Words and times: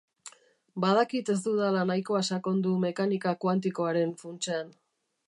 Badakit 0.85 1.27
ez 1.33 1.41
dudala 1.43 1.81
nahikoa 1.91 2.23
sakondu 2.31 2.71
mekanika 2.87 3.31
kuantikoaren 3.45 4.11
funtsean. 4.23 4.67